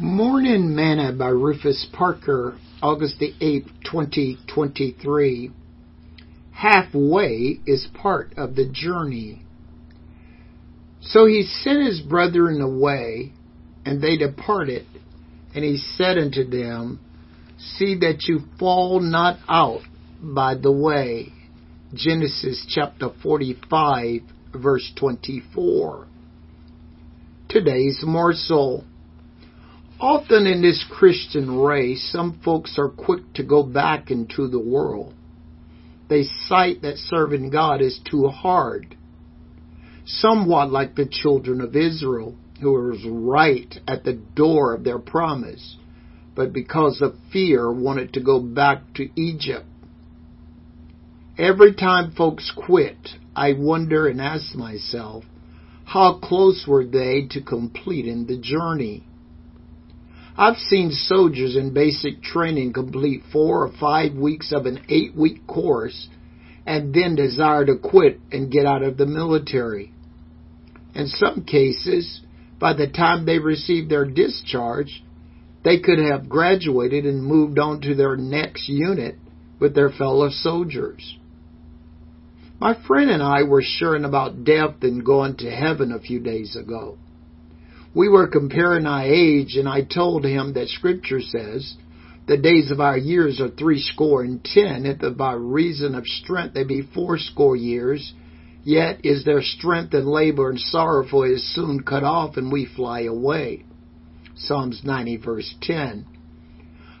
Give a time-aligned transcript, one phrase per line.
[0.00, 5.50] Morning Manna by Rufus Parker, August the 8th, 2023.
[6.52, 9.42] Halfway is part of the journey.
[11.00, 13.32] So he sent his brethren away,
[13.84, 14.86] and they departed.
[15.52, 17.00] And he said unto them,
[17.58, 19.82] See that you fall not out
[20.22, 21.32] by the way.
[21.92, 24.20] Genesis chapter 45,
[24.54, 26.06] verse 24.
[27.48, 28.84] Today's morsel.
[30.00, 35.12] Often in this Christian race, some folks are quick to go back into the world.
[36.08, 38.96] They cite that serving God is too hard.
[40.06, 45.76] Somewhat like the children of Israel, who was right at the door of their promise,
[46.34, 49.66] but because of fear wanted to go back to Egypt.
[51.36, 55.24] Every time folks quit, I wonder and ask myself,
[55.84, 59.04] how close were they to completing the journey?
[60.40, 65.44] I've seen soldiers in basic training complete four or five weeks of an eight week
[65.48, 66.08] course
[66.64, 69.92] and then desire to quit and get out of the military.
[70.94, 72.20] In some cases,
[72.60, 75.02] by the time they receive their discharge,
[75.64, 79.16] they could have graduated and moved on to their next unit
[79.58, 81.18] with their fellow soldiers.
[82.60, 86.54] My friend and I were sharing about death and going to heaven a few days
[86.54, 86.96] ago.
[87.98, 91.74] We were comparing our age, and I told him that Scripture says,
[92.28, 96.62] The days of our years are threescore and ten, if by reason of strength they
[96.62, 98.12] be fourscore years.
[98.62, 103.00] Yet is their strength and labor and sorrowful is soon cut off, and we fly
[103.00, 103.64] away.
[104.36, 106.06] Psalms 90, verse 10.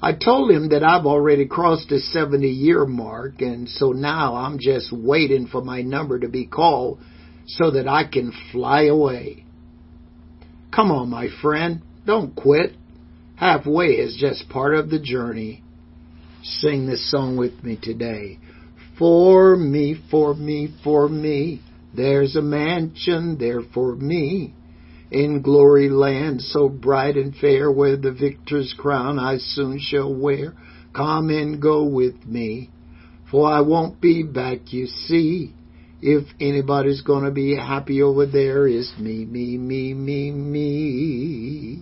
[0.00, 4.60] I told him that I've already crossed the 70 year mark, and so now I'm
[4.60, 7.00] just waiting for my number to be called
[7.48, 9.44] so that I can fly away.
[10.74, 11.82] Come on, my friend.
[12.04, 12.72] Don't quit.
[13.36, 15.62] Halfway is just part of the journey.
[16.42, 18.38] Sing this song with me today.
[18.98, 21.60] For me, for me, for me,
[21.96, 24.52] there's a mansion there for me.
[25.12, 30.54] In glory land so bright and fair, where the victor's crown I soon shall wear.
[30.92, 32.70] Come and go with me,
[33.30, 35.54] for I won't be back, you see.
[36.06, 41.78] If anybody's gonna be happy over there, it's me, me, me, me, me.